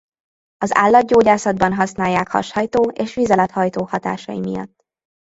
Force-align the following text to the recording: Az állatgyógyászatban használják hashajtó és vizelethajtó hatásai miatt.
Az 0.57 0.75
állatgyógyászatban 0.75 1.73
használják 1.73 2.27
hashajtó 2.29 2.83
és 2.89 3.13
vizelethajtó 3.15 3.83
hatásai 3.85 4.39
miatt. 4.39 4.83